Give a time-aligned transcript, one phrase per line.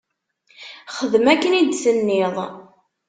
[0.97, 2.35] Xdem akken i d-tenniḍ.